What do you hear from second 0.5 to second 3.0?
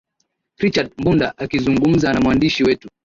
richard mbunda akizungumza na mwandishi wetu